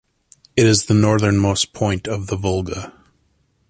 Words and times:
It 0.57 0.65
is 0.65 0.87
the 0.87 0.95
northernmost 0.95 1.73
point 1.73 2.07
of 2.07 2.25
the 2.25 2.35
Volga. 2.35 2.91